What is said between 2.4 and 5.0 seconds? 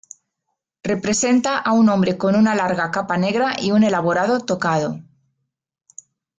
larga capa negra y un elaborado tocado.